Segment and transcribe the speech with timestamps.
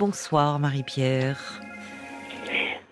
[0.00, 1.60] bonsoir Marie-Pierre.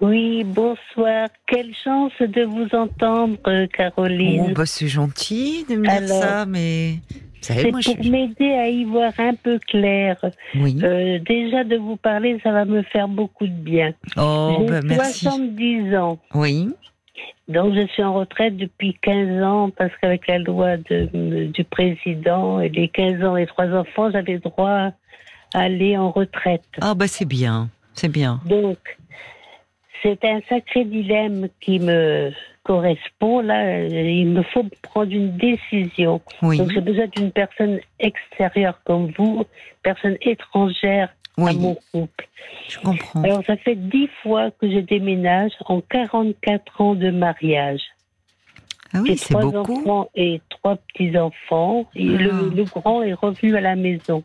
[0.03, 1.29] Oui, bonsoir.
[1.47, 3.39] Quelle chance de vous entendre,
[3.73, 4.49] Caroline.
[4.51, 6.97] Oh, bah, c'est gentil de me dire ça, mais
[7.41, 10.19] c'est pour m'aider à y voir un peu clair.
[10.55, 10.79] Oui.
[10.83, 13.95] Euh, déjà de vous parler, ça va me faire beaucoup de bien.
[14.19, 16.19] Oh, J'ai bah, 70 ans.
[16.35, 16.69] Oui.
[17.49, 22.61] Donc je suis en retraite depuis 15 ans parce qu'avec la loi de, du président
[22.61, 24.93] et les 15 ans et trois enfants, j'avais droit
[25.55, 26.65] aller en retraite.
[26.81, 28.41] Ah bah c'est bien, c'est bien.
[28.47, 28.79] Donc
[30.03, 32.31] c'est un sacré dilemme qui me
[32.63, 33.41] correspond.
[33.41, 36.21] Là, il me faut prendre une décision.
[36.43, 39.45] Donc j'ai besoin d'une personne extérieure comme vous,
[39.83, 42.29] personne étrangère à mon couple.
[42.69, 43.23] Je comprends.
[43.23, 47.81] Alors ça fait dix fois que je déménage en 44 ans de mariage.
[48.95, 49.51] Ah oui, c'est beaucoup.
[49.63, 51.87] trois enfants et trois petits-enfants.
[51.95, 52.55] Le, Ah.
[52.57, 54.23] le grand est revenu à la maison.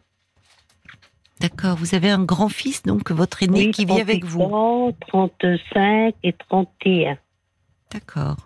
[1.43, 4.43] D'accord, vous avez un grand-fils, donc votre aîné Oui, qui vit avec 38 vous.
[4.43, 7.17] ans, 35 et 31.
[7.91, 8.37] D'accord.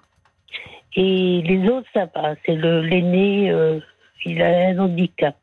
[0.96, 2.34] Et les autres, ça va.
[2.44, 3.80] C'est l'aîné, euh,
[4.26, 5.36] il a un handicap.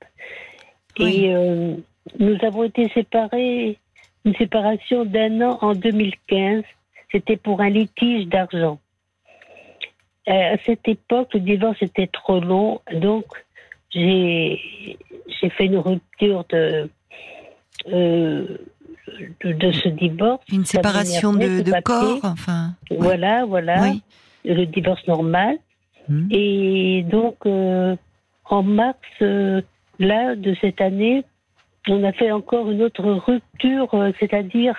[0.98, 1.26] Oui.
[1.26, 1.76] Et euh,
[2.18, 3.78] nous avons été séparés,
[4.24, 6.64] une séparation d'un an en 2015.
[7.12, 8.80] C'était pour un litige d'argent.
[10.26, 13.26] Euh, à cette époque, le divorce était trop long, donc
[13.90, 14.58] j'ai
[15.56, 16.90] fait une rupture de
[17.92, 18.46] euh,
[19.44, 20.42] de, de ce divorce.
[20.52, 22.74] Une séparation de, corps, enfin.
[22.90, 22.96] ouais.
[22.98, 24.02] Voilà, voilà Oui.
[24.44, 25.56] le divorce normal.
[26.08, 26.26] Hmm.
[26.30, 27.96] Et donc, euh,
[28.46, 29.60] en mars, euh,
[29.98, 31.24] là, de cette année,
[31.88, 34.74] on a fait encore une autre rupture, c'est-à-dire,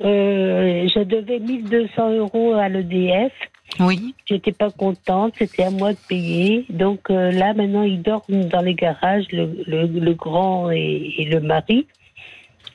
[0.00, 3.32] je devais 1200 euros à l'EDF.
[3.80, 4.14] Oui.
[4.26, 6.64] J'étais pas contente, c'était à moi de payer.
[6.70, 11.24] Donc euh, là, maintenant, ils dorment dans les garages, le, le, le grand et, et
[11.24, 11.86] le mari.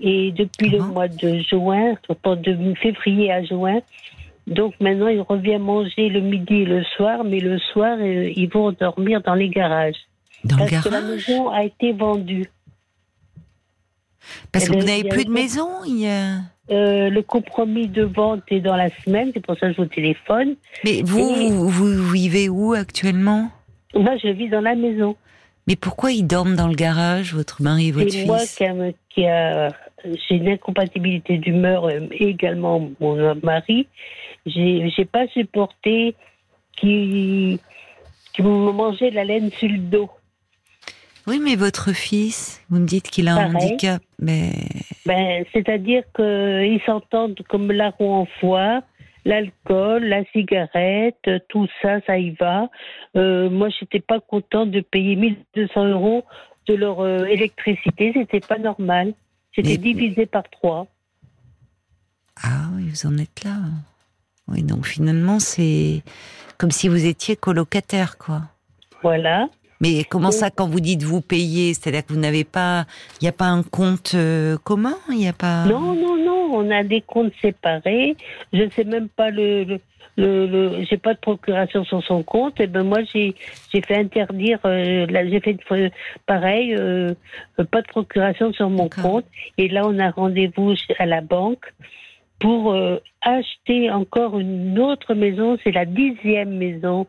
[0.02, 0.86] Et depuis le Ah.
[0.86, 3.80] mois de juin, de février à juin,
[4.48, 8.50] donc maintenant, il revient manger le midi et le soir, mais le soir, euh, ils
[8.50, 9.98] vont dormir dans les garages.
[10.46, 11.28] Dans le parce que la garage.
[11.28, 12.50] maison a été vendue.
[14.52, 15.68] Parce que Eh vous ben, n'avez plus de maison.
[15.86, 16.38] Il y a...
[16.72, 19.88] Euh, le compromis de vente est dans la semaine, c'est pour ça que je vous
[19.88, 20.56] téléphone.
[20.84, 23.50] Mais vous, Et- vous, vous vivez où actuellement?
[23.96, 25.16] Moi, je vis dans la maison.
[25.68, 28.56] Mais pourquoi ils dorment dans le garage, votre mari et votre C'est moi fils?
[28.56, 28.74] qui a,
[29.10, 29.72] qui a
[30.04, 33.88] j'ai une incompatibilité d'humeur euh, et également mon mari.
[34.46, 36.16] J'ai j'ai pas supporté
[36.76, 37.60] qui
[38.34, 40.10] qui me mangeait la laine sur le dos.
[41.28, 44.52] Oui, mais votre fils, vous me dites qu'il a un handicap, mais
[45.06, 48.82] Ben, c'est-à-dire qu'ils s'entendent comme l'arron en foire,
[49.26, 52.70] l'alcool, la cigarette, tout ça, ça y va.
[53.16, 56.24] Euh, moi, j'étais pas contente de payer 1200 euros
[56.68, 59.14] de leur euh, électricité, c'était pas normal.
[59.56, 60.88] C'était divisé par trois.
[62.42, 63.58] ah oui, vous en êtes là.
[64.48, 66.02] Oui, donc finalement c'est
[66.58, 68.42] comme si vous étiez colocataire, quoi.
[69.02, 69.48] Voilà.
[69.82, 72.86] Mais comment ça, quand vous dites vous payez, c'est-à-dire que vous n'avez pas,
[73.22, 75.66] il n'y a pas un compte euh, commun, il n'y a pas.
[75.66, 78.18] Non, non, non, on a des comptes séparés.
[78.52, 79.64] Je ne sais même pas le.
[79.64, 79.80] le,
[80.20, 82.60] le, le- j'ai pas de procuration sur son compte.
[82.60, 83.36] Et ben moi j'ai
[83.72, 84.60] j'ai fait interdire.
[84.66, 85.90] euh, j'ai fait euh,
[86.26, 87.14] pareil, euh,
[87.72, 89.26] pas de procuration sur mon compte.
[89.58, 91.66] Et là on a rendez-vous à la banque
[92.40, 95.58] pour euh, acheter encore une autre maison.
[95.64, 97.08] C'est la dixième maison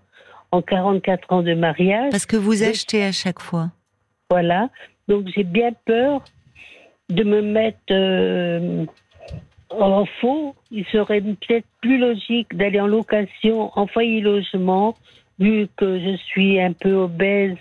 [0.53, 2.11] en 44 ans de mariage.
[2.11, 3.71] Parce que vous achetez à chaque fois.
[4.31, 4.69] Voilà.
[5.09, 6.23] Donc j'ai bien peur
[7.09, 7.93] de me mettre
[9.71, 10.55] en faux.
[10.71, 14.97] Il serait peut-être plus logique d'aller en location en foyer logement,
[15.39, 17.57] vu que je suis un peu obèse,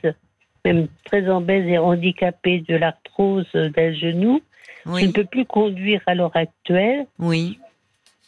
[0.65, 4.41] même très obèse et handicapée de l'arthrose d'un genou.
[4.85, 5.11] Je ne Oui.
[5.11, 7.05] peux plus conduire à l'heure actuelle.
[7.19, 7.59] Oui.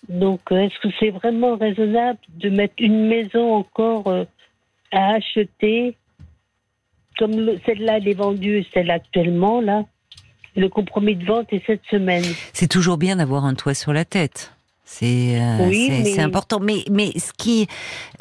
[0.09, 4.25] Donc, est-ce que c'est vraiment raisonnable de mettre une maison encore euh,
[4.91, 5.95] à acheter
[7.17, 9.85] comme le- celle-là, elle est vendue, celle actuellement, là?
[10.55, 12.25] Le compromis de vente est cette semaine.
[12.53, 14.51] C'est toujours bien d'avoir un toit sur la tête.
[14.83, 16.59] C'est euh, Oui, mais- important.
[16.59, 17.67] Mais mais ce qui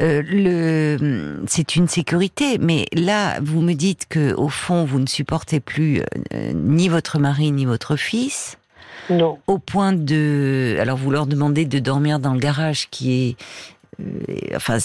[0.01, 2.59] euh, le c'est une sécurité.
[2.59, 6.01] Mais là, vous me dites que au fond, vous ne supportez plus
[6.33, 8.57] euh, ni votre mari ni votre fils.
[9.09, 9.39] Non.
[9.49, 10.77] au point de.
[10.81, 13.37] Alors, vous leur demandez de dormir dans le garage qui est.
[14.01, 14.05] euh,
[14.55, 14.79] enfin,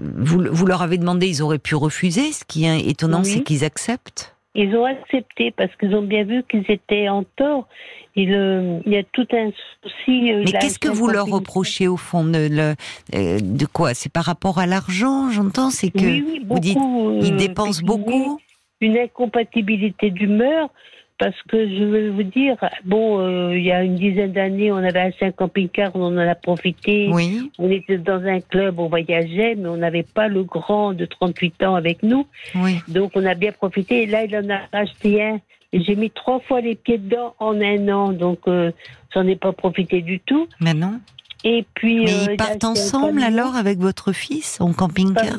[0.00, 2.32] vous, vous leur avez demandé, ils auraient pu refuser.
[2.32, 3.30] Ce qui est étonnant, Oui.
[3.34, 4.34] c'est qu'ils acceptent.
[4.54, 7.68] Ils ont accepté parce qu'ils ont bien vu qu'ils étaient en tort.
[8.16, 9.50] Il, euh, il y a tout un
[9.82, 10.32] souci.
[10.32, 12.74] euh, Mais qu'est-ce que vous le leur reprochez au fond de, le-
[13.14, 13.94] euh, de quoi?
[13.94, 15.70] C'est par rapport à l'argent, j'entends.
[15.70, 18.40] C'est que Oui, oui, vous dites, beaucoup, ils euh, dépensent beaucoup.
[18.80, 20.70] Une incompatibilité d'humeur.
[21.18, 24.76] Parce que je vais vous dire, bon, euh, il y a une dizaine d'années, on
[24.76, 27.10] avait acheté un camping-car, on en a profité.
[27.12, 27.50] Oui.
[27.58, 31.64] On était dans un club, on voyageait, mais on n'avait pas le grand de 38
[31.64, 32.26] ans avec nous.
[32.54, 32.78] Oui.
[32.86, 34.04] Donc on a bien profité.
[34.04, 35.40] Et là, il en a acheté un.
[35.72, 38.70] J'ai mis trois fois les pieds dedans en un an, donc euh,
[39.12, 40.48] j'en ai pas profité du tout.
[40.60, 40.98] Maintenant.
[41.44, 42.04] Et puis.
[42.04, 45.36] Mais euh, ils il partent ensemble alors avec votre fils en camping-car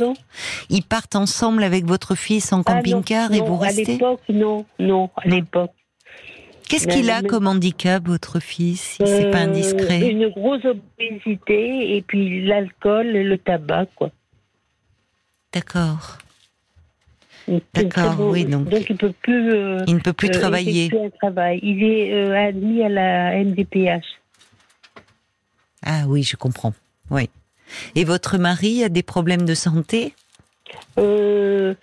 [0.69, 4.65] Ils partent ensemble avec votre fils en Ah, camping-car et vous À restez l'époque, non,
[4.79, 5.71] non, à l'époque.
[6.69, 11.97] Qu'est-ce qu'il a comme handicap, votre fils, si c'est pas Euh, indiscret Une grosse obésité
[11.97, 14.11] et puis l'alcool et le tabac, quoi.
[15.51, 16.19] D'accord.
[17.47, 19.51] Donc, D'accord, oui, donc- il peut plus.
[19.51, 20.91] euh, Il ne peut plus euh, travailler.
[20.93, 21.59] un travail.
[21.63, 24.05] Il est euh, admis à la MDPH.
[25.85, 26.73] Ah oui, je comprends.
[27.09, 27.29] Oui.
[27.95, 30.13] Et votre mari a des problèmes de santé?
[30.97, 31.73] Euh,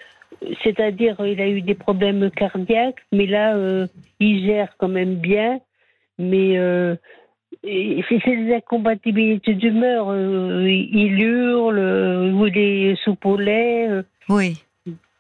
[0.63, 3.87] C'est-à-dire, il a eu des problèmes cardiaques, mais là, euh,
[4.21, 5.61] il gère quand même bien.
[6.19, 6.97] Mais euh,
[7.63, 10.15] c'est des incompatibilités d'humeur.
[10.15, 11.79] il hurle,
[12.27, 12.35] il
[13.37, 13.89] lait.
[13.89, 14.03] euh.
[14.29, 14.63] Oui.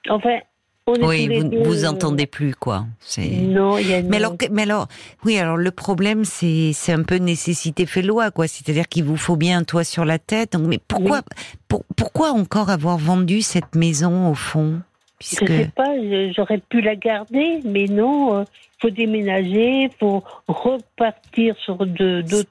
[0.08, 0.43] enfin, est
[0.88, 2.87] Oui, vous deux, vous euh, entendez plus quoi.
[3.19, 4.87] Non, il y a Mais alors, mais alors,
[5.25, 8.47] oui, alors le problème, c'est, c'est un peu nécessité fait loi, quoi.
[8.47, 10.53] C'est-à-dire qu'il vous faut bien un toit sur la tête.
[10.53, 11.23] Donc, mais pourquoi,
[11.67, 14.81] pour- pourquoi encore avoir vendu cette maison au fond,
[15.21, 18.47] Je puisque sais pas, je- j'aurais pu la garder, mais non, il
[18.81, 22.50] faut déménager, faut repartir sur de d'autres.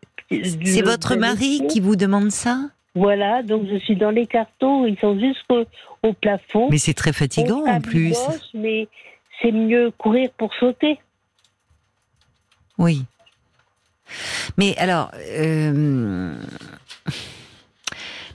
[0.65, 2.59] c'est votre mari qui vous demande ça?
[2.95, 5.65] Voilà, donc je suis dans les cartons, ils sont jusqu'au
[6.01, 6.69] au plafond.
[6.71, 8.17] Mais c'est très fatigant en plus.
[8.53, 8.87] Mais
[9.41, 10.97] c'est mieux courir pour sauter.
[12.77, 13.03] Oui.
[14.57, 16.35] Mais alors, euh,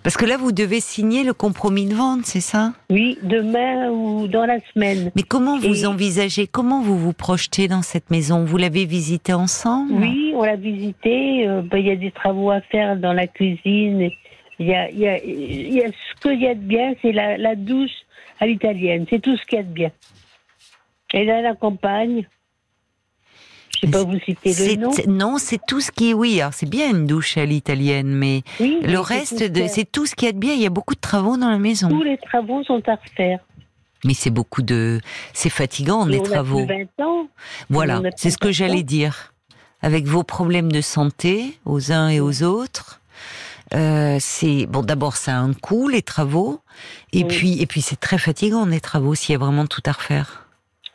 [0.02, 2.72] parce que là, vous devez signer le compromis de vente, c'est ça?
[2.90, 5.10] Oui, demain ou dans la semaine.
[5.14, 8.44] Mais comment vous envisagez, comment vous vous projetez dans cette maison?
[8.44, 9.92] Vous l'avez visitée ensemble?
[9.94, 11.46] Oui, on l'a visité.
[11.46, 14.10] euh, ben, Il y a des travaux à faire dans la cuisine.
[14.60, 16.92] Il y a, il y a, il y a ce qu'il y a de bien,
[17.02, 17.90] c'est la, la douche
[18.38, 19.06] à l'italienne.
[19.10, 19.90] C'est tout ce qu'il y a de bien.
[21.14, 22.28] Et là, la campagne.
[23.82, 24.90] Je ne sais pas vous citer le nom.
[25.08, 28.42] Non, c'est tout ce qui est, oui, alors c'est bien une douche à l'italienne, mais
[28.60, 29.68] Oui, le reste, a.
[29.68, 30.52] c'est tout ce qu'il y a de bien.
[30.52, 31.88] Il y a beaucoup de travaux dans la maison.
[31.88, 33.40] Tous les travaux sont à refaire.
[34.04, 35.00] Mais c'est beaucoup de,
[35.32, 36.66] c'est fatigant, Et les on a travaux.
[36.66, 37.28] plus 20 ans.
[37.70, 39.32] Voilà, a c'est ce que j'allais dire.
[39.82, 42.99] Avec vos problèmes de santé, aux uns et aux autres,
[43.74, 44.82] euh, c'est bon.
[44.82, 46.60] D'abord, ça a un coût les travaux,
[47.12, 47.28] et Oui.
[47.28, 50.46] puis et puis c'est très fatigant les travaux s'il y a vraiment tout à refaire.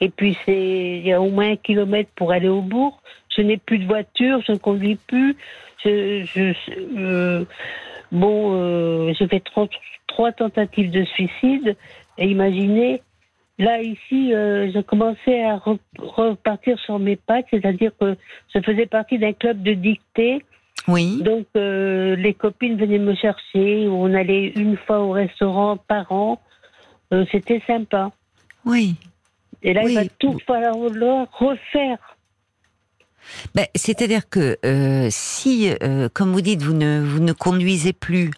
[0.01, 3.01] Et puis, c'est, il y a au moins un kilomètre pour aller au bourg.
[3.35, 5.37] Je n'ai plus de voiture, je ne conduis plus.
[5.83, 6.53] Je, je,
[6.97, 7.45] euh,
[8.11, 9.41] bon, euh, j'ai fait
[10.07, 11.77] trois, tentatives de suicide.
[12.17, 13.03] Et imaginez,
[13.57, 18.17] là, ici, euh, je commençais à re- repartir sur mes pattes, c'est-à-dire que
[18.53, 20.43] je faisais partie d'un club de dictée.
[20.87, 23.87] Oui, Donc, euh, les copines venaient me chercher.
[23.87, 26.39] On allait une fois au restaurant par an.
[27.13, 28.11] Euh, C'était sympa.
[28.65, 28.95] oui.
[29.63, 29.93] Et là, Oui.
[29.93, 30.75] il va tout falloir
[31.39, 31.97] refaire.
[33.53, 38.31] Ben, c'est-à-dire que euh, si, euh, comme vous dites, vous ne vous ne conduisez plus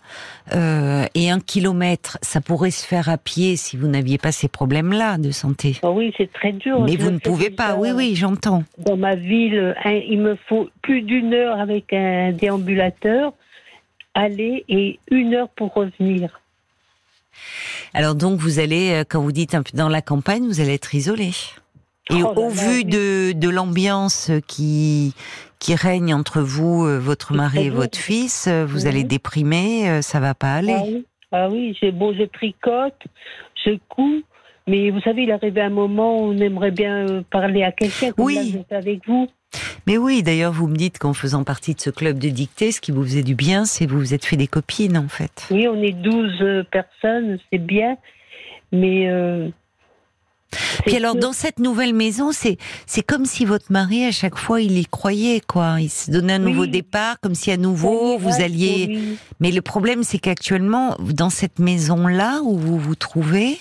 [0.53, 4.47] euh, et un kilomètre, ça pourrait se faire à pied si vous n'aviez pas ces
[4.47, 5.77] problèmes-là de santé.
[5.83, 6.81] Ah oui, c'est très dur.
[6.81, 7.75] Mais vous ne pouvez pas.
[7.75, 8.63] Oui, oui, j'entends.
[8.77, 13.33] Dans ma ville, un- il me faut plus d'une heure avec un déambulateur,
[14.13, 16.41] aller et une heure pour revenir.
[17.93, 20.95] Alors donc vous allez, quand vous dites un peu dans la campagne, vous allez être
[20.95, 21.31] isolé.
[22.09, 25.13] Et Oh au vu de, de l'ambiance qui
[25.59, 30.01] qui règne entre vous, euh, votre mari et votre fils, euh, vous allez déprimer, euh,
[30.03, 30.77] ça va pas Ah aller.
[30.85, 33.01] oui, ah oui j'ai bon, je tricote,
[33.65, 34.21] je couds,
[34.67, 38.25] mais vous savez, il arrive un moment où on aimerait bien parler à quelqu'un comme
[38.25, 38.55] Oui.
[38.69, 39.27] là, avec vous.
[39.87, 42.79] Mais oui, d'ailleurs, vous me dites qu'en faisant partie de ce club de dictée, ce
[42.81, 45.47] qui vous faisait du bien, c'est que vous vous êtes fait des copines, en fait.
[45.49, 47.97] Oui, on est 12 euh, personnes, c'est bien,
[48.71, 49.07] mais.
[49.09, 49.49] euh,
[50.85, 54.61] Puis alors, dans cette nouvelle maison, c'est c'est comme si votre mari, à chaque fois,
[54.61, 55.77] il y croyait, quoi.
[55.79, 56.69] Il se donnait un nouveau Oui.
[56.69, 58.85] départ, comme si à nouveau, Oui, vous alliez...
[58.89, 59.17] oui.
[59.39, 63.59] Mais le problème, c'est qu'actuellement, dans cette maison-là où vous vous trouvez,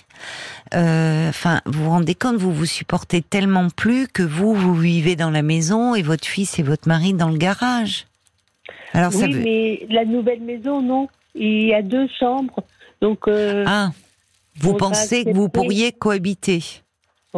[0.74, 5.16] euh, enfin, vous vous rendez compte, vous vous supportez tellement plus que vous, vous vivez
[5.16, 8.06] dans la maison et votre fils et votre mari dans le garage.
[8.92, 9.40] Alors ça oui, veut...
[9.42, 11.08] mais la nouvelle maison, non.
[11.34, 12.64] Il y a deux chambres.
[13.02, 13.90] Donc, euh, Ah,
[14.58, 16.62] vous pensez que vous pourriez cohabiter?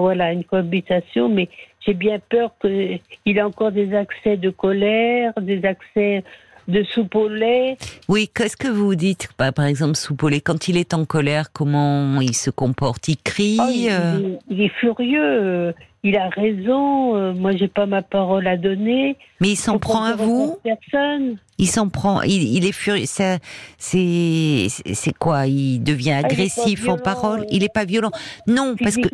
[0.00, 1.28] Voilà, une cohabitation.
[1.28, 1.49] Mais
[1.87, 3.00] j'ai bien peur qu'il
[3.38, 6.25] ait encore des accès de colère, des accès
[6.69, 7.78] de soupe au lait.
[8.09, 12.21] Oui, qu'est-ce que vous dites Bah, Par exemple, Soupolé, quand il est en colère, comment
[12.21, 13.09] il se comporte?
[13.09, 15.23] Il crie Oh, il, euh, il est- il est furieux.
[15.23, 15.73] euh,
[16.05, 17.17] il a raison.
[17.17, 19.17] euh, moi, j'ai pas ma parole à donner.
[19.40, 20.59] Mais il s'en prend à vous?
[20.62, 21.38] Personne.
[21.57, 22.21] Il s'en prend.
[22.23, 23.07] Il, il est furieux.
[23.07, 23.38] C'est
[23.78, 25.47] c'est quoi?
[25.47, 27.47] Il devient Ah, agressif en violent, parole?
[27.50, 28.11] Il est pas violent?
[28.47, 29.09] Non, parce que.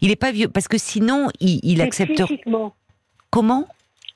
[0.00, 0.50] Il est pas violent.
[0.52, 2.14] Parce que sinon, il, accepte.
[2.14, 2.74] psychiquement.
[3.30, 3.66] Comment?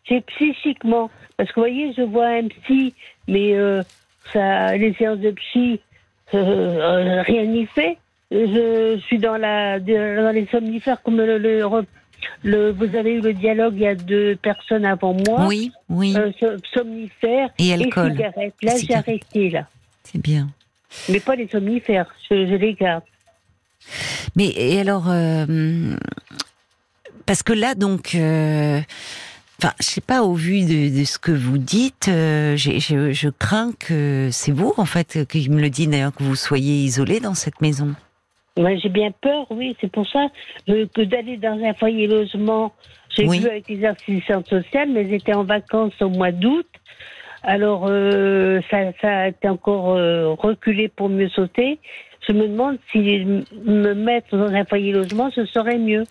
[0.08, 1.10] C'est psychiquement.
[1.37, 2.94] Parce que vous voyez, je vois un psy,
[3.26, 3.82] mais euh,
[4.32, 5.80] ça, les séances de psy,
[6.34, 7.98] euh, euh, rien n'y fait.
[8.30, 11.62] Je suis dans, la, dans les somnifères, comme le, le,
[12.42, 15.46] le- vous avez eu le dialogue, il y a deux personnes avant moi.
[15.46, 16.14] Oui, oui.
[16.16, 18.12] Euh, so- somnifères Et et alcool.
[18.12, 18.54] cigarettes.
[18.62, 19.66] Là, j'ai arrêté, là.
[20.02, 20.48] C'est bien.
[21.08, 23.04] Mais pas les somnifères, je, je les garde.
[24.37, 25.94] Mais et alors, euh,
[27.26, 28.80] parce que là, donc, euh,
[29.62, 32.78] enfin, je sais pas, au vu de, de ce que vous dites, euh, je,
[33.12, 36.82] je crains que c'est vous, en fait, qu'il me le dit d'ailleurs, que vous soyez
[36.85, 37.94] isolé dans cette maison.
[38.56, 40.26] Moi, j'ai bien peur, oui, c'est pour ça
[40.68, 42.73] euh, que d'aller dans un foyer logement.
[43.16, 43.40] J'ai Oui.
[43.40, 46.66] vu avec les assistantes sociales, mais j'étais en vacances au mois d'août.
[47.42, 49.94] Alors, euh, ça, ça a été encore
[50.38, 51.78] reculé pour mieux sauter.
[52.28, 52.99] Je me demande si
[53.64, 56.04] me mettre dans un foyer logement, ce serait mieux.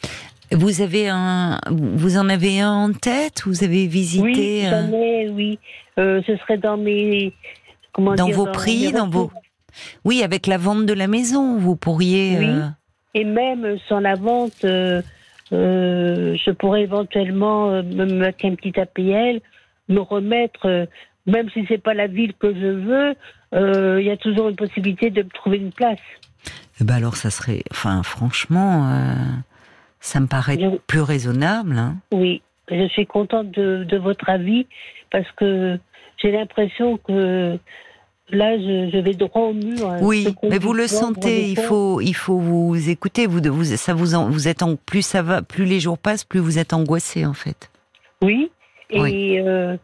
[0.52, 3.44] Vous avez un, vous en avez un en tête?
[3.46, 5.60] Vous avez Oui, visité un- j'en ai, oui.
[6.00, 7.34] Euh, ce serait dans mes.
[7.92, 9.30] Comment Dans dire, vos prix, dans vos-.
[10.06, 12.38] Oui, avec la vente de la maison, vous pourriez.
[12.40, 12.46] Oui.
[12.48, 12.62] euh,
[13.14, 15.02] Et même sans la vente, euh,
[15.54, 19.42] euh, je pourrais éventuellement euh, me mettre un petit APL,
[19.90, 20.86] me remettre, euh,
[21.28, 23.16] même si c'est pas la ville que je veux,
[23.54, 26.00] euh, il y a toujours une possibilité de me trouver une place.
[26.82, 29.14] eh ben alors, ça serait, enfin, franchement, euh,
[30.00, 31.78] ça me paraît Je- plus raisonnable.
[31.78, 31.96] Hein.
[32.12, 32.42] Oui,
[32.72, 34.66] je suis contente de, de votre avis
[35.12, 35.78] parce que
[36.22, 37.58] j'ai l'impression que
[38.30, 39.90] là, je, je vais droit au mur.
[39.90, 40.00] hein.
[40.02, 41.50] Oui, mais vous le sentez.
[41.50, 43.26] Il faut, il faut vous écouter.
[43.28, 46.24] Vous, vous, ça vous, en, vous êtes en plus ça va, plus les jours passent,
[46.26, 47.70] plus vous êtes angoissé en fait.
[48.22, 48.50] Oui,
[48.90, 49.40] et Oui.
[49.40, 49.78] euh,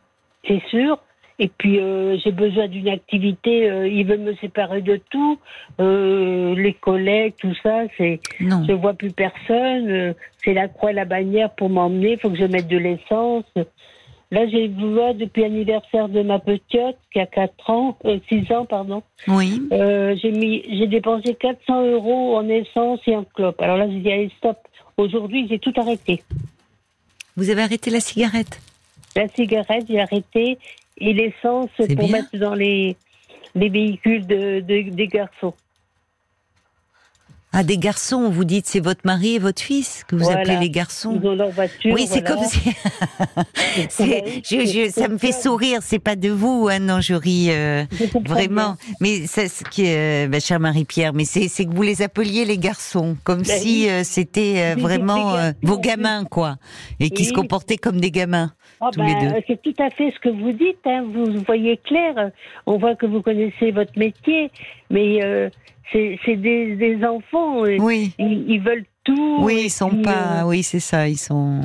[0.47, 0.99] c'est sûr.
[1.39, 3.69] Et puis euh, j'ai besoin d'une activité.
[3.69, 5.39] euh, ils veulent me séparer de tout,
[5.79, 7.83] euh, les collègues, tout ça.
[7.97, 9.89] C'est, je vois plus personne.
[9.89, 10.13] euh,
[10.43, 12.11] c'est la croix et la bannière pour m'emmener.
[12.13, 13.45] Il faut que je mette de l'essence.
[14.31, 18.65] Là, j'ai besoin depuis l'anniversaire de ma petite qui a 4 ans, euh, 6 ans,
[18.65, 19.03] pardon.
[19.27, 19.61] Oui.
[19.71, 23.61] J'ai mis, j'ai dépensé 400 euros en essence et en clope.
[23.61, 24.57] Alors là, j'ai dit allez stop.
[24.97, 26.23] Aujourd'hui, j'ai tout arrêté.
[27.35, 28.59] Vous avez arrêté la cigarette?
[29.15, 30.57] La cigarette, j'ai arrêté.
[30.97, 32.07] Et l'essence pour bien.
[32.07, 32.95] mettre dans les,
[33.55, 35.53] les véhicules de, de- des garçons.
[37.55, 38.29] Ah, des garçons.
[38.29, 40.39] Vous dites c'est votre mari et votre fils que vous Voilà.
[40.41, 41.19] appelez les garçons.
[41.21, 41.93] Ils ont leur voiture.
[41.93, 42.35] Oui, c'est voilà.
[42.35, 42.59] comme si.
[43.89, 45.79] C'est- je, je- ça me fait sourire.
[45.81, 48.73] C'est pas de vous, hein, non, je ris euh, Je vraiment.
[48.73, 48.77] bien.
[49.01, 52.45] Mais c'est ce qui euh, ma chère Marie-Pierre, mais c'est c'est que vous les appeliez
[52.45, 56.57] les garçons, comme Ben si euh, c'était euh, vraiment euh, vos gamins, quoi,
[56.99, 58.51] et qui se comportaient comme des gamins.
[58.81, 59.41] Ah tous les ben, deux.
[59.47, 60.79] C'est tout à fait ce que vous dites.
[60.85, 61.05] Hein.
[61.13, 62.31] Vous voyez clair.
[62.65, 64.51] On voit que vous connaissez votre métier.
[64.89, 65.49] Mais euh,
[65.91, 67.65] c'est des, des enfants.
[67.65, 68.13] euh, Oui.
[68.19, 69.37] Ils, ils veulent tout.
[69.41, 70.41] Oui, ils sont pas.
[70.41, 71.07] euh, Oui, c'est ça.
[71.07, 71.61] Ils sont.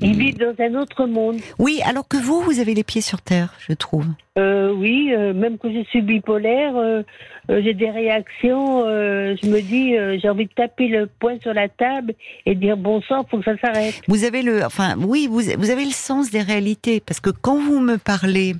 [0.00, 1.36] ils vivent dans un autre monde.
[1.58, 4.06] Oui, alors que vous, vous avez les pieds sur terre, je trouve.
[4.38, 7.02] Euh, oui, euh, même que je suis bipolaire, euh,
[7.48, 8.80] j'ai des réactions.
[8.86, 12.14] je me dis, j'ai envie de taper le poing sur la table
[12.46, 14.00] et dire bon sang, faut que ça s'arrête.
[14.08, 17.58] Vous avez le, enfin, oui, vous, vous avez le sens des réalités, parce que quand
[17.58, 18.54] vous me parlez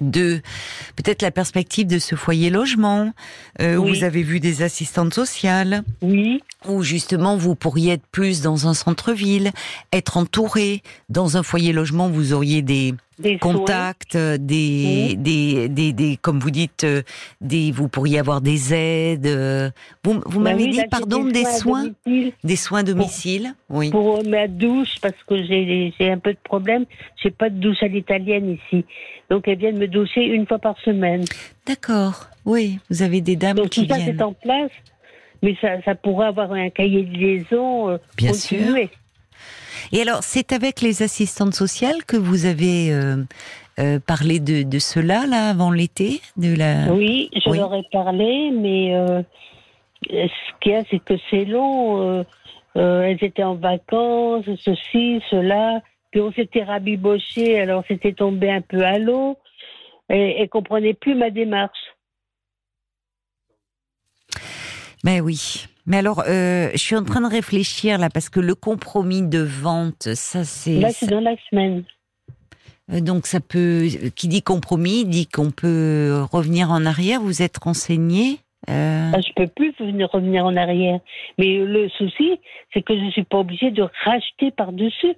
[0.00, 0.40] de
[0.96, 3.12] peut-être la perspective de ce foyer logement,
[3.60, 8.42] euh, où vous avez vu des assistantes sociales, Oui, où justement vous pourriez être plus
[8.42, 9.52] dans un centre-ville,
[9.92, 10.82] être entouré.
[11.08, 13.54] Dans un foyer logement, vous auriez des des soins.
[13.54, 15.16] contacts, euh, des, Oui.
[15.16, 17.02] des, des, des, comme vous dites, euh,
[17.40, 19.26] des, vous pourriez avoir des aides.
[19.26, 19.70] euh,
[20.04, 23.54] Vous, vous Bah m'avez oui, dit, j'ai pardon, des soins, domicile des soins à domicile,
[23.70, 23.90] oui.
[23.90, 26.84] Pour ma douche, parce que j'ai un peu de problème,
[27.22, 28.84] j'ai pas de douche à l'italienne ici.
[29.30, 31.24] Donc elles viennent me doucher une fois par semaine.
[31.66, 34.70] D'accord, oui, vous avez des dames Donc qui tout ça c'est en place,
[35.42, 37.98] mais ça, ça pourrait avoir un cahier de liaison.
[38.16, 38.90] Bien continué.
[39.92, 43.16] Et alors, c'est avec les assistantes sociales que vous avez euh,
[43.78, 46.92] euh, parlé de, de cela là avant l'été, de la.
[46.92, 47.58] Oui, je Oui.
[47.58, 49.22] leur ai parlé, mais euh,
[50.08, 52.00] ce qu'il y a, c'est que c'est long.
[52.02, 52.24] euh,
[52.76, 55.80] euh, elles étaient en vacances, ceci, cela.
[56.10, 59.36] Puis on s'était rabiboché, alors c'était tombé un peu à l'eau.
[60.10, 61.78] Et elles comprenaient plus ma démarche.
[65.04, 65.66] Mais oui.
[65.86, 69.38] Mais alors, euh, je suis en train de réfléchir là parce que le compromis de
[69.40, 70.80] vente, ça c'est.
[70.80, 71.84] Là, c'est dans la semaine.
[72.92, 77.20] Euh, Donc ça peut, qui dit compromis dit qu'on peut revenir en arrière.
[77.20, 78.38] Vous êtes renseigné
[78.68, 80.98] Euh, Ah, je peux plus venir revenir en arrière.
[81.38, 82.40] Mais le souci,
[82.72, 85.14] c'est que je suis pas obligée de racheter par-dessus.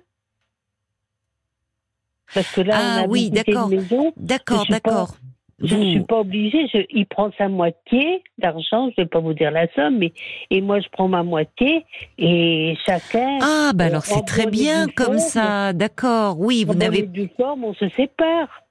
[2.34, 3.70] Parce que là, Ah on a oui, d'accord.
[3.72, 4.12] une maison.
[4.18, 5.16] D'accord, suis pas- d'accord.
[5.60, 6.68] Je ne suis pas obligée.
[6.72, 8.90] Je, il prend sa moitié d'argent.
[8.90, 10.12] Je vais pas vous dire la somme, mais
[10.50, 11.84] et moi je prends ma moitié
[12.16, 13.38] et chacun.
[13.42, 16.38] Ah, bah alors c'est très bien comme ça, d'accord.
[16.38, 17.02] Oui, vous n'avez.
[17.02, 18.62] due forme, on se sépare.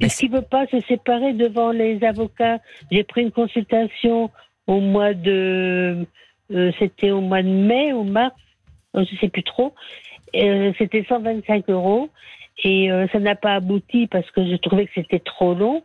[0.00, 2.58] Mais Puisqu'il veut pas se séparer devant les avocats.
[2.90, 4.30] J'ai pris une consultation
[4.66, 6.06] au mois de,
[6.52, 8.34] euh, c'était au mois de mai ou mars,
[8.96, 9.74] euh, je sais plus trop.
[10.36, 12.08] Euh, c'était 125 euros
[12.62, 15.82] et euh, ça n'a pas abouti parce que je trouvais que c'était trop long.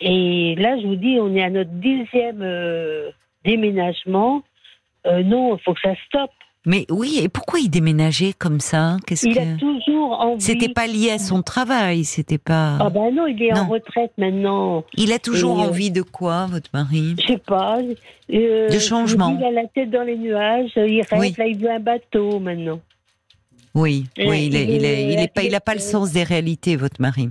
[0.00, 3.10] Et là, je vous dis, on est à notre dixième euh,
[3.44, 4.42] déménagement.
[5.06, 6.30] Euh, non, il faut que ça stoppe.
[6.64, 8.96] Mais oui, et pourquoi il déménageait comme ça?
[9.04, 10.40] Qu'est-ce Il que a toujours envie.
[10.40, 12.78] C'était pas lié à son travail, c'était pas.
[12.78, 14.84] Ah ben non, il est en retraite maintenant.
[14.94, 17.16] Il a toujours Et, euh, envie de quoi, votre mari?
[17.20, 17.78] Je sais pas.
[18.32, 19.36] euh, De changement.
[19.40, 20.70] Il a la tête dans les nuages.
[20.76, 21.18] Il rêve.
[21.20, 21.34] Oui.
[21.36, 22.78] Là, il veut un bateau maintenant.
[23.74, 25.80] Oui, Et oui, il est, il est, il est pas, il il a pas le
[25.80, 27.30] sens des réalités, votre mari.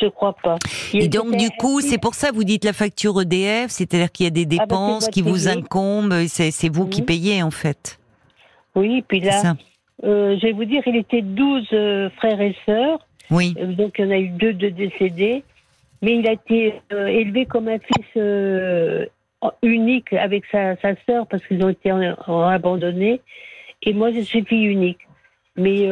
[0.00, 0.56] Je crois pas.
[0.92, 4.24] Il Et donc du coup, c'est pour ça vous dites la facture EDF, c'est-à-dire qu'il
[4.24, 7.42] y a des bah, c'est dépenses qui qui vous incombent, et c'est vous qui payez
[7.42, 7.98] en fait.
[8.74, 9.54] Oui, puis C'est là,
[10.04, 13.00] euh, je vais vous dire, il était 12 euh, frères et sœurs.
[13.30, 13.54] Oui.
[13.58, 15.42] Euh, donc, il y en a eu deux de décédés.
[16.02, 18.22] Mais il a été élevé comme un fils
[19.62, 23.20] unique avec sa, sa sœur parce qu'ils ont été en- en abandonnés.
[23.82, 25.00] Et moi, je suis fille unique.
[25.56, 25.88] Mais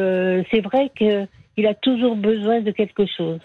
[0.49, 3.39] c'est vrai qu'il a toujours besoin de quelque chose.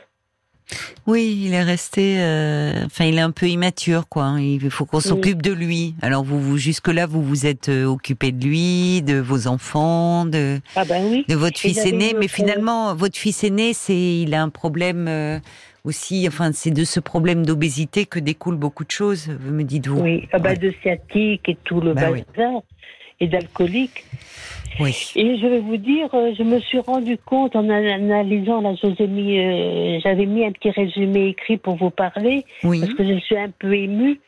[1.06, 2.16] Oui, il est resté.
[2.18, 4.24] euh, Enfin, il est un peu immature, quoi.
[4.24, 4.40] hein.
[4.40, 5.94] Il faut qu'on s'occupe de lui.
[6.02, 10.60] Alors, vous, vous jusque-là, vous vous êtes euh, occupé de lui, de vos enfants, de,
[10.76, 11.24] Ah ben oui.
[11.28, 12.14] de votre fils aîné.
[12.18, 15.38] Mais finalement, votre fils aîné, c'est, il a un problème euh,
[15.84, 16.24] aussi.
[16.26, 19.28] Enfin, c'est de ce problème d'obésité que découlent beaucoup de choses.
[19.28, 20.00] Me dites-vous.
[20.00, 20.56] Oui, ah Ouais.
[20.56, 22.24] de sciatique et tout le Bah oui.
[23.24, 24.04] Et d'alcoolique.
[24.80, 24.94] Oui.
[25.14, 28.70] Et je vais vous dire, euh, je me suis rendu compte en analysant, là,
[29.06, 32.80] mis, euh, j'avais mis un petit résumé écrit pour vous parler, Oui.
[32.80, 34.20] parce que je suis un peu émue.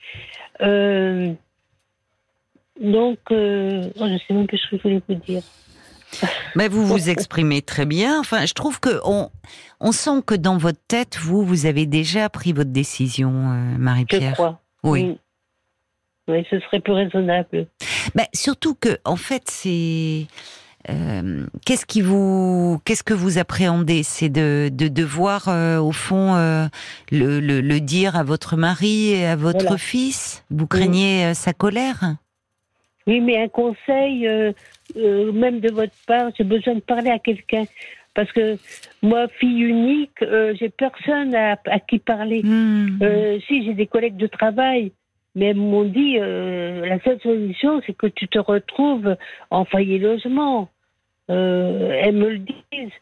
[0.62, 1.32] Euh,
[2.80, 5.42] donc, euh, oh, je sais même plus ce que je voulais vous dire.
[6.54, 8.20] Mais vous vous exprimez très bien.
[8.20, 9.28] Enfin, je trouve que on,
[9.80, 13.78] on sent que dans votre tête, vous, vous avez déjà pris votre décision, euh, Je
[13.78, 14.32] Marie-Pierre.
[14.34, 14.60] crois.
[14.84, 15.18] Oui.
[16.28, 17.66] Oui, ce serait plus raisonnable.
[18.14, 20.26] Bah, surtout que, en fait, c'est
[20.90, 26.34] euh, qu'est-ce qui vous, qu'est-ce que vous appréhendez, c'est de, de devoir euh, au fond
[26.34, 26.66] euh,
[27.12, 29.78] le, le, le dire à votre mari et à votre Voilà.
[29.78, 30.44] fils?
[30.50, 32.16] Vous craignez euh, sa colère?
[33.06, 34.28] Oui, mais un conseil,
[34.96, 37.62] même de votre part, j'ai besoin de parler à quelqu'un.
[38.14, 38.56] Parce que
[39.00, 40.24] moi, fille unique,
[40.58, 42.42] j'ai personne à, à qui parler.
[42.42, 42.98] Hmm.
[43.46, 44.90] Si, j'ai des collègues de travail,
[45.36, 49.16] mais elles m'ont dit euh, la seule solution, c'est que tu te retrouves
[49.50, 50.70] en foyer logement.
[51.30, 52.92] Euh, elles me le disent.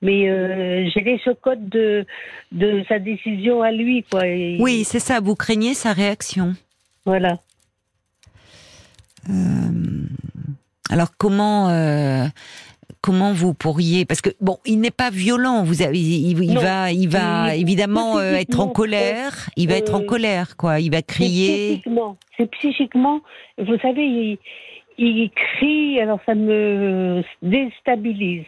[0.00, 2.04] Mais euh, j'ai les chocottes de,
[2.50, 4.26] de sa décision à lui, quoi.
[4.26, 5.20] Et Oui, c'est ça.
[5.20, 6.54] Vous craignez sa réaction.
[7.04, 7.38] Voilà.
[10.90, 11.68] Alors comment
[13.00, 15.64] comment vous pourriez parce que bon, il n'est pas violent.
[15.64, 19.48] Vous avez, il, il va, il va évidemment euh, être en colère.
[19.56, 20.80] Il va être en euh, colère, quoi.
[20.80, 21.74] Il va crier.
[21.74, 22.16] psychiquement.
[22.36, 23.20] C'est psychiquement.
[23.58, 24.38] Vous savez, il,
[24.98, 28.44] il crie, alors ça me déstabilise.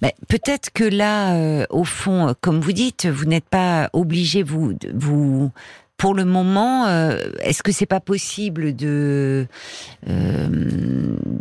[0.00, 4.74] Ben, peut-être que là, euh, au fond, comme vous dites, vous n'êtes pas obligé, vous,
[4.74, 5.50] de- vous,
[5.98, 9.46] pour le moment, euh, est-ce que c'est pas possible de
[10.08, 10.48] euh,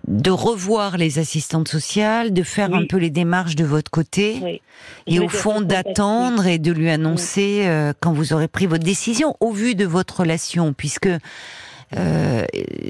[0.07, 2.79] de revoir les assistantes sociales, de faire Oui.
[2.79, 4.61] un peu les démarches de votre côté, Oui.
[5.05, 9.35] et au fond d'attendre et de lui annoncer euh, quand vous aurez pris votre décision,
[9.39, 11.07] au vu de votre relation, puisque,
[11.95, 12.45] euh,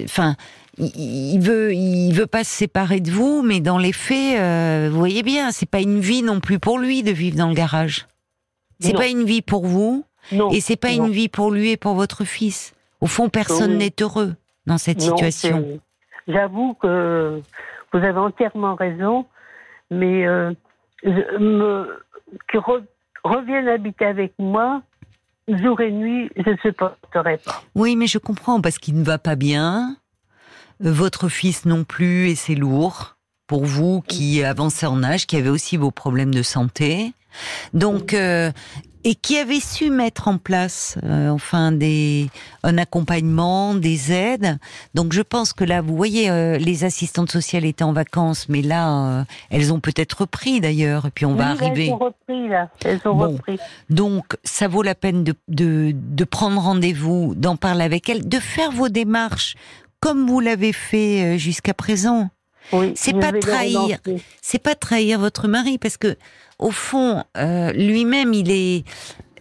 [0.05, 0.35] enfin.
[0.79, 4.97] il- veut, il veut pas se séparer de vous, mais dans les faits, euh, vous
[4.99, 8.05] voyez bien, c'est pas une vie non plus pour lui de vivre dans le garage.
[8.79, 10.51] C'est pas une vie pour vous, Non.
[10.51, 11.05] et c'est pas non.
[11.07, 12.73] une vie pour lui et pour votre fils.
[13.01, 13.77] Au fond, personne Oui.
[13.77, 14.35] n'est heureux
[14.65, 15.79] dans cette Non, situation.
[16.27, 17.41] J'avoue que
[17.93, 19.25] vous avez entièrement raison,
[19.91, 20.51] mais euh,
[21.03, 22.03] je me,
[22.51, 22.83] qu'il re-
[23.23, 24.81] revienne habiter avec moi,
[25.47, 27.63] jour et nuit, je ne supporterai pas.
[27.75, 29.95] Oui, mais je comprends parce qu'il ne va pas bien.
[30.79, 33.15] Votre fils non plus, et c'est lourd
[33.47, 37.13] pour vous qui avancez en âge, qui avez aussi vos problèmes de santé.
[37.73, 38.51] Donc, euh,
[39.07, 42.29] et qui avait su mettre en place, euh, enfin, des
[42.63, 44.57] un accompagnement, des aides.
[44.95, 48.61] Donc, je pense que là, vous voyez, euh, les assistantes sociales étaient en vacances, mais
[48.61, 51.05] là, euh, elles ont peut-être repris d'ailleurs.
[51.05, 51.85] Et puis, on va arriver.
[51.85, 52.69] Elles ont repris, là.
[52.83, 53.31] Elles ont Bon.
[53.31, 53.57] repris.
[53.89, 58.39] Donc, ça vaut la peine de, de, de prendre rendez-vous, d'en parler avec elle, de
[58.39, 59.55] faire vos démarches
[60.01, 62.29] comme vous l'avez fait euh, jusqu'à présent.
[62.73, 63.97] Oui, C'est pas trahir.
[64.41, 66.15] C'est pas trahir votre mari parce que,
[66.59, 68.83] au fond, euh, lui-même, il est,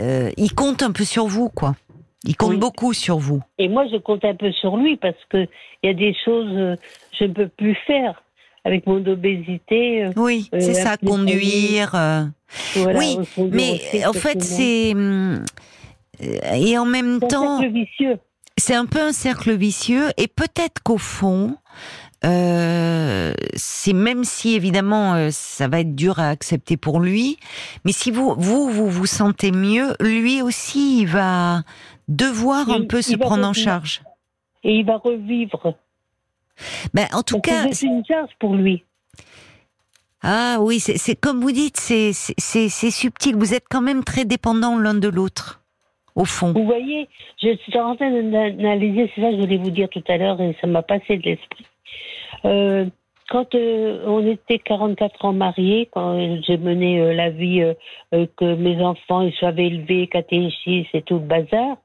[0.02, 1.74] euh, il compte un peu sur vous, quoi.
[2.24, 2.56] Il compte Oui.
[2.58, 3.40] beaucoup sur vous.
[3.58, 5.46] Et moi, je compte un peu sur lui parce que
[5.82, 6.76] il y a des choses euh,
[7.18, 8.22] je ne peux plus faire
[8.64, 10.08] avec mon obésité.
[10.16, 11.90] Oui, Euh, c'est ça, conduire.
[12.74, 13.18] voilà, Oui,
[13.52, 14.92] mais en fait, c'est
[16.54, 18.18] et en même temps, cercle vicieux.
[18.56, 21.56] c'est un peu un cercle vicieux et peut-être qu'au fond,
[22.24, 27.36] euh, c'est même si évidemment euh, ça va être dur à accepter pour lui,
[27.84, 31.62] mais si vous vous vous vous sentez mieux, lui aussi il va
[32.08, 34.02] devoir un peu se prendre en charge.
[34.64, 35.74] Et il va revivre.
[36.94, 38.82] Ben, en tout Parce cas, c'est une charge pour lui.
[40.22, 42.12] ah oui, c'est comme vous dites, c'est
[42.90, 43.36] subtil.
[43.36, 45.62] Vous êtes quand même très dépendants l'un de l'autre,
[46.14, 46.52] au fond.
[46.52, 47.08] Vous voyez,
[47.42, 50.40] je suis en train d'analyser, c'est ça que je voulais vous dire tout à l'heure
[50.40, 51.66] et ça m'a passé de l'esprit.
[52.44, 52.86] Euh,
[53.28, 58.54] quand euh, on était 44 ans mariés, quand j'ai mené euh, la vie, euh, que
[58.54, 61.76] mes enfants ils soient élevés, catéchistes et tout le bazar,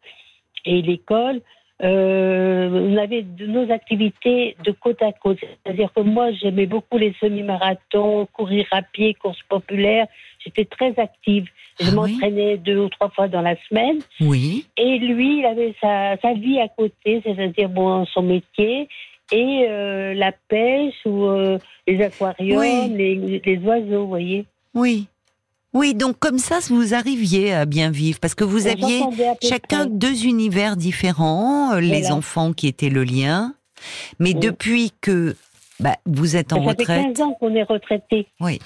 [0.65, 1.41] et l'école,
[1.83, 5.39] on avait de nos activités de côte à côte.
[5.41, 10.05] C'est-à-dire que moi, j'aimais beaucoup les semi-marathons, courir à pied, courses populaires.
[10.45, 11.47] J'étais très active.
[11.79, 13.97] Je Ah oui m'entraînais deux ou trois fois dans la semaine.
[14.19, 14.67] Oui.
[14.77, 18.87] Et lui, il avait sa, sa vie à côté, c'est-à-dire bon, son métier
[19.31, 22.89] et euh, la pêche ou euh, les aquariums, Oui.
[22.95, 24.45] les, les oiseaux, vous voyez.
[24.73, 25.07] Oui.
[25.73, 29.01] Oui, donc comme ça, vous arriviez à bien vivre, parce que vous On aviez
[29.41, 33.53] chacun deux univers différents, euh, les enfants qui étaient le lien.
[34.19, 34.39] Mais Oui.
[34.41, 35.35] depuis que
[35.79, 38.27] bah, vous êtes en Ça fait retraite, 15 ans qu'on est retraité.
[38.41, 38.59] oui.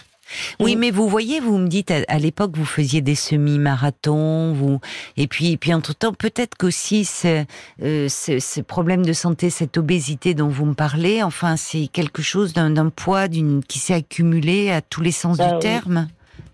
[0.59, 0.75] Oui, Oui.
[0.75, 4.79] mais vous voyez, vous me dites à, à l'époque vous faisiez des semi-marathons, vous
[5.17, 7.45] et puis et puis entre temps peut-être qu'aussi ce,
[7.83, 12.21] euh, ce, ce problème de santé, cette obésité dont vous me parlez, enfin c'est quelque
[12.21, 15.59] chose d'un poids d'une qui s'est accumulé à tous les sens Ah du oui.
[15.61, 16.07] terme,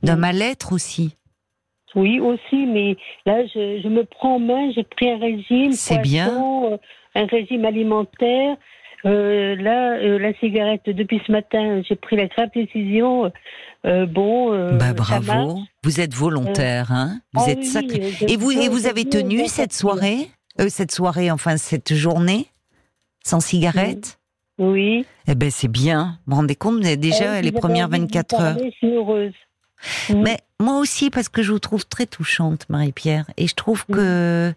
[0.03, 0.19] d'un Oui.
[0.21, 1.15] mal-être aussi.
[1.93, 5.97] Oui, aussi, mais là, je, je me prends en main, j'ai pris un régime, C'est
[5.99, 6.29] bien.
[6.71, 6.77] euh,
[7.15, 8.55] un régime alimentaire.
[9.05, 13.31] Euh, là, euh, la cigarette, depuis ce matin, j'ai pris la grave décision.
[13.85, 15.59] euh, bon, euh, bah bravo, marche.
[15.83, 17.99] vous êtes volontaire, hein Vous Ah êtes oui, sacré.
[18.21, 22.45] euh, Et vous et vous avez tenu cette soirée, euh, cette soirée, enfin cette journée,
[23.25, 24.19] sans cigarette.
[24.59, 25.05] Oui.
[25.27, 26.19] Eh ben c'est bien.
[26.27, 28.57] Vous vous rendez compte, vous déjà Euh, les premières envie de vous 24 heures.
[28.63, 29.33] Je suis heureuse.
[30.11, 30.21] Mm.
[30.21, 33.93] Mais moi aussi, parce que je vous trouve très touchante, Marie-Pierre, et je trouve Mm.
[33.95, 34.53] que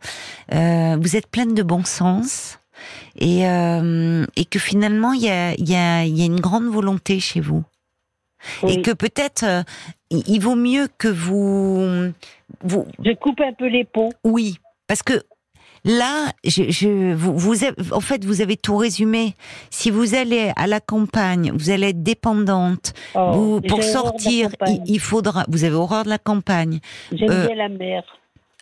[0.52, 2.58] euh, vous êtes pleine de bon sens
[3.18, 6.66] et, euh, et que finalement il y a, y, a, il y a une grande
[6.66, 7.64] volonté chez vous
[8.68, 9.62] et que peut-être euh,
[10.10, 12.12] il vaut mieux que vous,
[12.62, 14.10] vous, Je coupe un peu les ponts.
[14.22, 15.22] oui, parce que
[15.84, 19.34] là, je, je, vous, vous, en fait, vous avez tout résumé.
[19.70, 22.92] Si vous allez à la campagne, vous allez être dépendante.
[23.14, 24.50] Oh, vous, pour sortir,
[24.86, 25.44] il faudra.
[25.48, 26.80] Vous avez horreur de la campagne.
[27.12, 28.02] J'aime euh, bien la mer.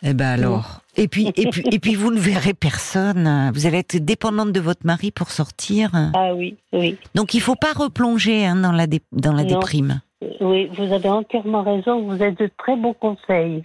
[0.03, 0.79] Eh ben alors.
[0.95, 3.49] Et puis, et puis, et puis, vous ne verrez personne.
[3.55, 5.89] Vous allez être dépendante de votre mari pour sortir.
[6.13, 6.97] Ah oui, oui.
[7.15, 9.57] Donc, il faut pas replonger hein, dans la dé- dans la Non.
[9.57, 10.01] déprime.
[10.39, 12.07] Oui, vous avez entièrement raison.
[12.07, 13.63] Vous êtes de très bons conseils.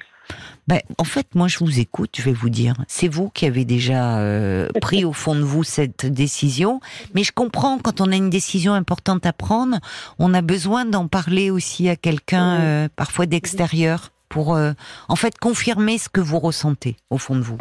[0.68, 2.14] Ben, en fait, moi, je vous écoute.
[2.16, 5.64] Je vais vous dire, c'est vous qui avez déjà euh, pris au fond de vous
[5.64, 6.81] cette décision.
[7.14, 9.77] Mais je comprends quand on a une décision importante à prendre,
[10.18, 14.73] on a besoin d'en parler aussi à quelqu'un, euh, parfois d'extérieur, pour euh,
[15.09, 17.59] en fait confirmer ce que vous ressentez au fond de vous.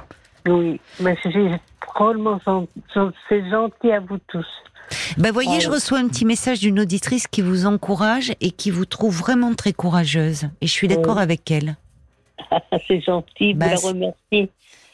[0.47, 1.33] Oui, mais c'est
[1.93, 4.45] drôlement gentil à vous tous.
[5.17, 5.75] Ben voyez, je oui.
[5.75, 9.73] reçois un petit message d'une auditrice qui vous encourage et qui vous trouve vraiment très
[9.73, 10.49] courageuse.
[10.61, 11.75] Et je suis d'accord avec elle.
[12.87, 14.49] c'est gentil, vous Bah, la remerciez.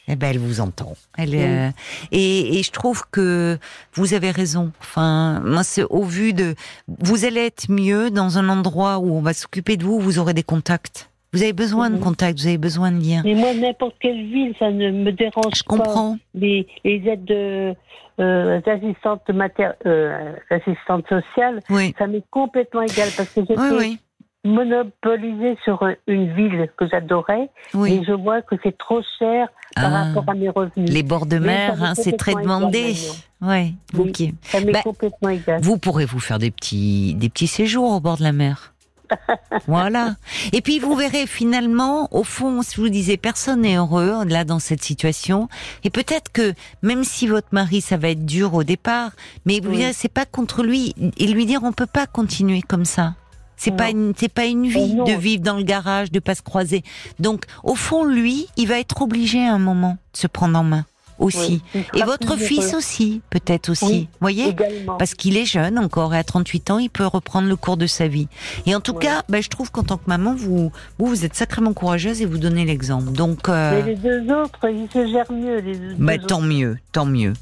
[0.08, 0.96] Eh ben, elle vous entend.
[1.18, 1.42] Elle, Oui.
[1.44, 1.70] euh,
[2.12, 3.58] et, et je trouve que
[3.94, 4.72] vous avez raison.
[4.82, 6.56] Enfin, moi, c'est au vu de,
[6.88, 10.00] vous allez être mieux dans un endroit où on va s'occuper de vous.
[10.00, 11.10] Vous aurez des contacts.
[11.34, 12.02] Vous avez besoin de Mhm.
[12.02, 12.40] contacts.
[12.40, 13.22] Vous avez besoin de liens.
[13.26, 15.78] Mais moi, n'importe quelle ville, ça ne me dérange Je pas.
[15.78, 16.18] comprends.
[16.36, 17.74] Les, les aides de,
[18.20, 21.94] euh, d'assistantes mater- euh, d'assistantes sociales, Oui.
[21.98, 24.00] ça m'est complètement égal parce que j'étais Oui, oui,
[24.46, 27.94] monopolisée sur une ville que j'adorais oui.
[27.94, 30.90] et je vois que c'est trop cher par Ah, rapport à mes revenus.
[30.92, 32.94] les bords de mer, hein, c'est très demandé.
[33.42, 33.74] Ouais.
[33.94, 34.10] Oui.
[34.10, 34.34] ok.
[34.44, 35.62] Ça m'est Bah, complètement égal.
[35.62, 38.73] Vous pourrez vous faire des petits, des petits séjours au bord de la mer.
[39.68, 40.16] voilà.
[40.52, 44.44] Et puis vous verrez finalement, au fond, si je vous disais, personne n'est heureux là
[44.44, 45.50] dans cette situation.
[45.84, 49.12] Et peut-être que même si votre mari, ça va être dur au départ,
[49.46, 49.86] mais vous Oui.
[49.94, 53.16] c'est pas contre lui et lui dire, on peut pas continuer comme ça.
[53.56, 56.36] C'est pas une, c'est pas une vie Oh de vivre dans le garage, de pas
[56.36, 56.84] se croiser.
[57.20, 60.64] Donc, au fond, lui, il va être obligé à un moment de se prendre en
[60.64, 60.86] main
[61.20, 61.62] aussi.
[61.76, 62.78] Oui, Et votre fils heureux.
[62.78, 63.86] aussi, peut-être aussi.
[63.86, 64.96] Oui, voyez Également.
[64.98, 67.88] parce qu'il est jeune encore et à 38 ans, il peut reprendre le cours de
[67.88, 68.28] sa vie.
[68.66, 69.04] Et en tout Ouais.
[69.06, 72.26] cas, bah, je trouve qu'en tant que maman, vous, vous, vous êtes sacrément courageuse et
[72.26, 73.12] vous donnez l'exemple.
[73.12, 76.28] Donc, euh, Mais les deux autres, ils se gèrent mieux, les deux bah, autres.
[76.28, 77.34] tant mieux, tant mieux.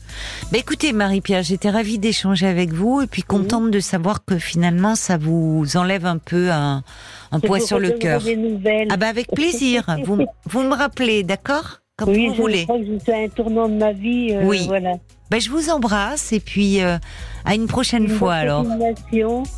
[0.52, 4.96] Bah, écoutez, Marie-Pierre, j'étais ravie d'échanger avec vous et puis contente de savoir que finalement,
[4.96, 6.84] ça vous enlève un peu un,
[7.32, 8.22] un poids sur le cœur.
[8.22, 8.88] des nouvelles.
[8.92, 9.86] Ah bah avec plaisir.
[10.06, 11.81] vous, vous me rappelez, d'accord?
[12.06, 12.64] Comme oui, vous je voulez.
[12.64, 14.30] crois que je suis à un tournant de ma vie.
[14.34, 14.66] euh, Oui.
[14.68, 14.94] Voilà.
[15.30, 16.98] Ben, je vous embrasse et puis euh,
[17.46, 18.66] à une prochaine Une fois alors.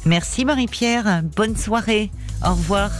[0.05, 1.21] Merci Marie-Pierre.
[1.35, 2.11] Bonne soirée.
[2.45, 2.91] Au revoir.